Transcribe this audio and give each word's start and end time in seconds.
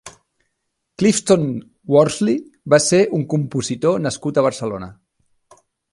Clifton 1.01 1.43
Worsley 1.97 2.39
va 2.75 2.79
ser 2.87 3.03
un 3.19 3.27
compositor 3.35 4.03
nascut 4.07 4.41
a 4.41 4.45
Barcelona. 4.51 4.89